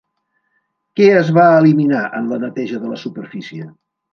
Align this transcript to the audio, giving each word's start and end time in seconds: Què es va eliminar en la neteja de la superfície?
Què 0.99 1.09
es 1.17 1.29
va 1.37 1.45
eliminar 1.57 2.01
en 2.21 2.33
la 2.35 2.41
neteja 2.47 2.83
de 2.87 2.93
la 2.95 3.01
superfície? 3.07 3.71